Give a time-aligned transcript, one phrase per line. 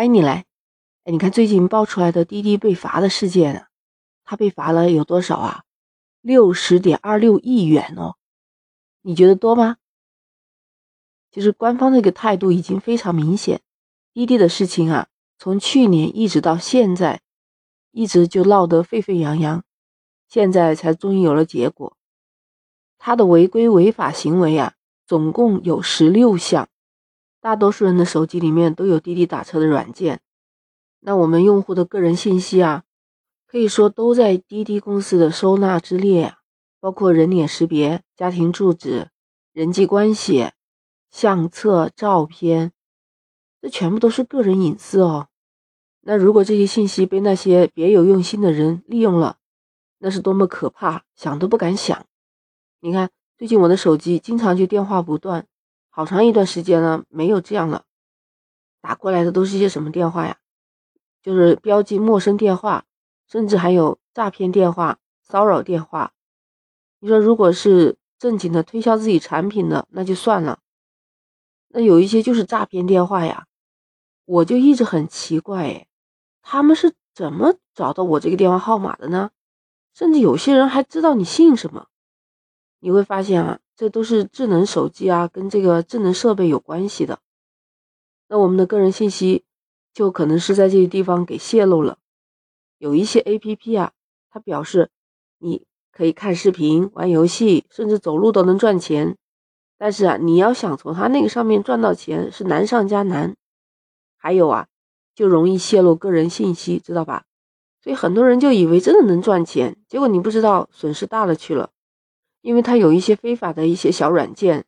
[0.00, 0.46] 欢迎你来。
[1.04, 3.68] 哎，你看最近爆出来的滴滴被罚的事件啊，
[4.24, 5.64] 他被罚了有多少啊？
[6.22, 8.16] 六十点二六亿元哦。
[9.02, 9.76] 你觉得多吗？
[11.30, 13.60] 其实官方这个态度已经非常明显，
[14.14, 15.08] 滴滴的事情啊，
[15.38, 17.20] 从去年一直到现在，
[17.90, 19.62] 一直就闹得沸沸扬扬，
[20.30, 21.94] 现在才终于有了结果。
[22.96, 24.72] 他的违规违法行为啊，
[25.06, 26.69] 总共有十六项。
[27.40, 30.20] 大多数人的手机里面都有滴滴打车的软件，
[31.00, 32.84] 那我们用户的个人信息啊，
[33.46, 36.34] 可以说都在滴滴公司的收纳之列，
[36.80, 39.08] 包括人脸识别、家庭住址、
[39.52, 40.50] 人际关系、
[41.10, 42.72] 相册、照片，
[43.62, 45.28] 这全部都是个人隐私哦。
[46.02, 49.38] 那如果这些信息被那些别有用心的人利用了，
[49.98, 52.06] 那是多么可怕，想都不敢想。
[52.80, 55.46] 你看，最近我的手机经常就电话不断。
[56.00, 57.84] 好长一段时间呢，没有这样了，
[58.80, 60.38] 打过来的都是一些什么电话呀？
[61.22, 62.86] 就是标记陌生电话，
[63.28, 66.14] 甚至还有诈骗电话、骚扰电话。
[67.00, 70.60] 你说，如果是正经的推销自己产品的，那就算了。
[71.68, 73.46] 那有一些就是诈骗电话呀，
[74.24, 75.86] 我就一直很奇怪，哎，
[76.40, 79.32] 他们是怎么找到我这个电话号码的呢？
[79.92, 81.88] 甚至有些人还知道你姓什么。
[82.80, 83.60] 你会发现啊。
[83.76, 87.18] 这都是智能手机啊，跟这个智能设备有关系的。
[88.28, 89.42] 那我们的个人信息
[89.94, 91.96] 就可能是在这些地方给泄露了。
[92.76, 93.92] 有一些 A P P 啊，
[94.28, 94.90] 它表示
[95.38, 99.16] 你可以看视频、玩游戏，甚至走路都能赚钱。
[99.78, 103.34] 但是啊，你要想从它那个上面赚到钱是难上加难。
[104.18, 104.68] 还有啊，
[105.14, 107.24] 就容易泄露个人信息，知道吧？
[107.82, 111.70] 所以很多人就以为真的能赚钱，结果你不知道损失大了去了。
[112.40, 114.64] 因为它有一些非法的一些小软件，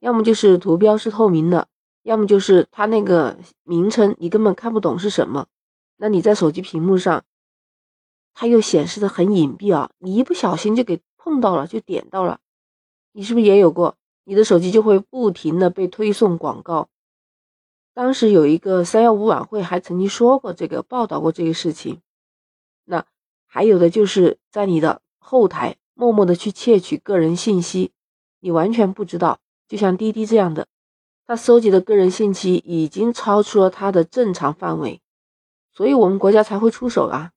[0.00, 1.68] 要么就是图标是透明的，
[2.02, 5.46] 要么就是它那个名称你根本看不懂是什么。
[5.96, 7.24] 那你在手机屏幕上，
[8.32, 12.40] 它又显示的很隐蔽啊，你一不小心就给碰到了，就点到了。
[13.12, 13.96] 你是不是也有过？
[14.24, 16.88] 你的手机就会不停的被推送广告。
[17.92, 22.00] 当时有一个三幺五晚会还曾经说过这个，报道过这个事情。
[22.84, 23.06] 那
[23.46, 25.76] 还有的就是在你的后台。
[25.94, 27.92] 默默的去窃取个人信息，
[28.40, 29.38] 你完全不知道。
[29.66, 30.66] 就像滴滴这样的，
[31.26, 35.00] 他搜集的个人信息已经超出了他的正常范围，
[35.72, 37.30] 所以我们国家才会出手啊。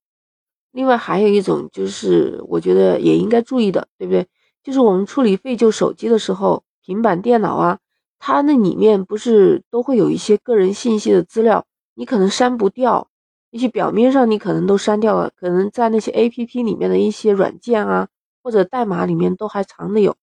[0.71, 4.27] 另外还有一种就是，我觉得也应该注意的，对不对？
[4.61, 7.79] 就是我们处理废旧手机的时候，平板电脑啊，
[8.19, 13.09] 它那里面不是都会有一些个人信息的资料，你可能删不掉，
[13.49, 18.09] 一些表面上你可能都删掉了，可能在那些 A P P 里面的一些软件啊。
[18.47, 20.15] 或者代码里面都还藏的有，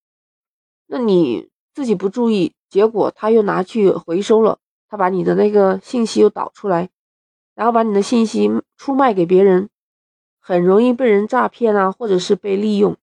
[0.86, 6.88] 那你自己不注意，结果他又拿去回收了，他把你的那个信息又导出来，
[7.54, 9.68] 然后把你的信息出卖给别人，
[10.40, 12.96] 很容易被人诈骗啊，或者是被利用。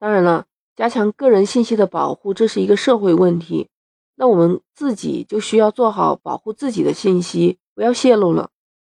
[0.00, 3.68] 当然了，加强个人信息的保护，这是一个社会问题，
[4.16, 8.50] 那我们自己就需要做好保护自己的信息，不要泄露了。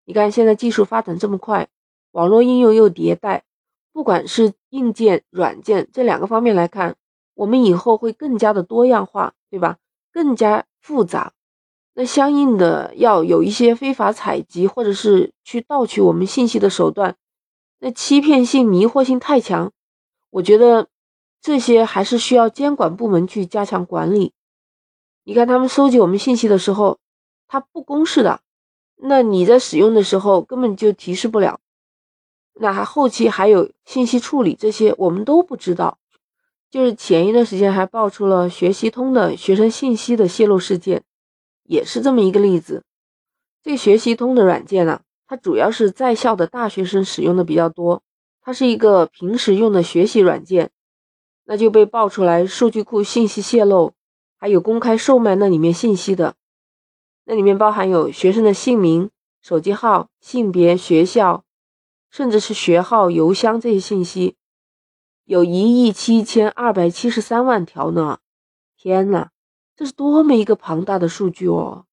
[0.06, 1.70] 你看现在技术发展这么快，
[2.14, 3.44] 网络应用又迭代。
[3.98, 6.98] 不管是硬件、软件这两个方面来看，
[7.34, 9.80] 我们以后会更加的多样化，对吧？
[10.14, 11.34] 更加复杂。
[11.96, 17.16] 那相应的要有一些非法采集或者是去盗取我们信息的手段，
[17.80, 19.72] 那欺骗性、迷惑性太强。
[20.30, 20.90] 我觉得
[21.42, 24.32] 这些还是需要监管部门去加强管理。
[25.24, 27.00] 你看他们收集我们信息的时候，
[27.48, 28.42] 它不公示的，
[28.98, 31.60] 那你在使用的时候根本就提示不了。
[32.60, 36.00] 那还后期还有信息处理这些，我们都不知道。
[36.70, 41.04] 就是前一段时间还爆出了学习通的学生信息的泄露事件，
[41.64, 42.84] 也是这么一个例子。
[43.64, 48.04] 这个学习通的软件呢，它主要是在校的大学生使用的比较多，
[48.42, 50.72] 它是一个平时用的学习软件，
[51.46, 53.94] 那就被爆出来数据库信息泄露，
[54.38, 56.36] 还有公开售卖那里面信息的，
[57.24, 59.10] 那里面包含有学生的姓名、
[59.42, 61.46] 手机号、性别、学校。
[62.10, 64.36] 甚至是学号、邮箱这些信息，
[65.26, 68.20] 有一亿七千二百七十三万条呢！
[68.78, 69.30] 天呐，
[69.76, 71.86] 这是多么一个庞大的数据哦！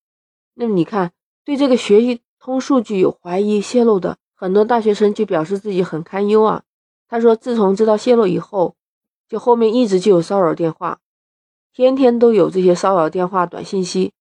[0.54, 1.12] 那么你看，
[1.44, 6.62] 对这个学习通数据有怀疑泄露的很多大学生就表示自己很堪忧啊。
[7.08, 8.76] 他说，自从知道泄露以后，
[9.28, 11.00] 就后面一直就有骚扰电话，
[11.72, 14.12] 天天都有这些骚扰电话、短信息，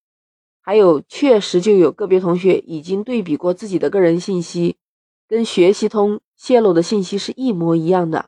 [0.60, 4.78] 还有确实就有个别同学已经对比过自己的个人信息。
[5.28, 8.28] 跟学习通泄露的信息是一模一样的，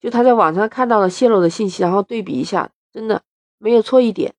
[0.00, 3.22] 就他在网上看到了泄露的信息，然后对比一下，真的
[3.58, 4.34] 没有错一点。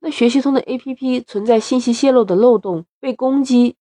[0.00, 3.76] 那学习通的 APP 存在信息泄露的漏洞，被攻击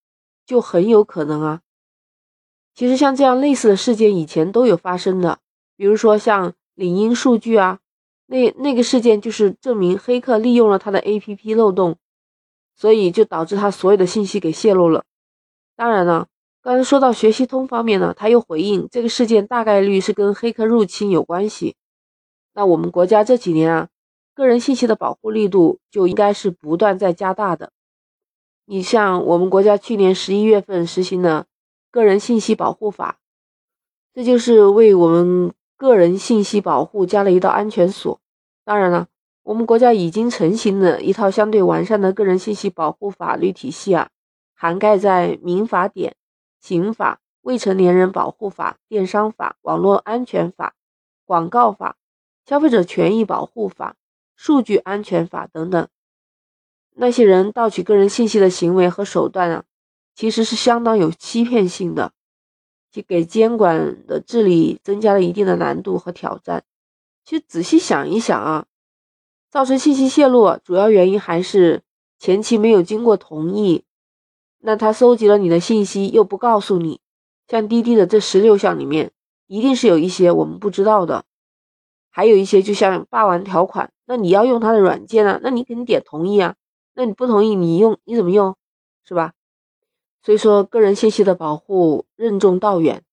[0.45, 1.61] 就很有可能啊。
[2.73, 5.39] 其实像这样类似的事件以前都有发生的，
[5.75, 7.79] 比如说像领英数据啊，
[8.25, 11.97] 那那个事件就是证明黑客利用了他的 APP 漏洞，
[12.75, 15.03] 所以就导致他所有的信息给泄露了。
[15.75, 16.27] 当然了，
[16.67, 21.77] 刚才说到学习通方面呢，他又回应这个事件大概率是跟黑客入侵有关系。
[22.53, 23.87] 那我们国家这几年啊，
[24.35, 27.71] 个人信息的保护力度就应该是不断在加大的。
[28.65, 31.45] 你像我们国家去年十一月份实行的。
[31.89, 33.17] 个人信息保护法，
[34.13, 38.19] 这就是为我们个人信息保护加了一道安全锁。
[38.65, 39.07] 当然了，
[39.43, 44.09] 我们国家已经成型的一套相对完善的个人信息保护法律体系啊，
[44.53, 46.15] 涵盖在民法典、
[46.59, 50.75] 刑法、未成年人保护法、电商法、网络安全法、
[51.25, 51.97] 广告法、
[52.45, 53.95] 消费者权益保护法、
[54.35, 55.87] 数据安全法等等。
[56.95, 59.63] 那些人盗取个人信息的行为和手段啊。
[60.15, 62.11] 其实是相当有欺骗性的，
[62.91, 66.63] 就给监管的治理增加了一定的难度和挑战。
[67.23, 68.65] 其实仔细想一想啊，
[69.51, 71.83] 造成信息泄露主要原因还是
[72.17, 73.83] 前期没有经过同意。
[74.59, 76.99] 那他收集了你的信息又不告诉你，
[77.47, 79.11] 像滴滴的这十六项里面，
[79.47, 81.25] 一定是有一些我们不知道的，
[82.09, 86.55] 还有一些就像霸王条款，那你要用他的软件啊，那你肯定点同意啊，
[86.95, 88.55] 那你不同意你用你怎么用，
[89.05, 89.33] 是吧？
[90.23, 93.03] 所以说，个人信息的保护任重道远。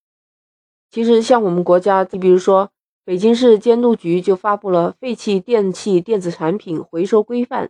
[0.90, 2.70] 其实，像我们国家，你比如说
[3.04, 7.66] 北京市监督局就发布了《废弃电器电子产品回收规范》，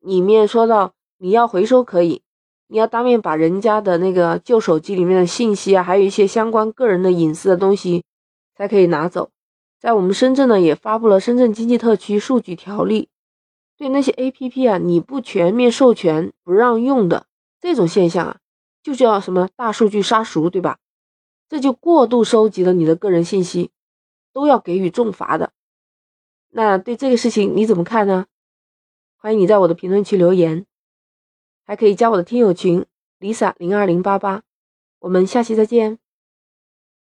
[0.00, 2.22] 里面说到，你要回收可以，
[2.68, 8.04] 你要当面把人家的那个旧手机里面的信息啊，还有一些相关个人的隐私的东西，
[8.56, 9.30] 才可以拿走。
[9.78, 13.02] 在我们深圳呢，也发布了《深圳经济特区数据条例》，
[13.78, 17.26] 对那些 APP 啊，你不全面授权不让用的。
[17.60, 18.38] 这种现象啊，
[18.82, 20.78] 就叫什么大数据杀熟，对吧？
[21.48, 23.70] 这就过度收集了你的个人信息，
[24.32, 25.52] 都要给予重罚的。
[26.50, 28.26] 那对这个事情你怎么看呢？
[29.18, 30.66] 欢迎你在我的评论区留言，
[31.66, 32.86] 还可以加我的听友群
[33.18, 34.42] Lisa 零二零八八，
[35.00, 35.98] 我们下期再见。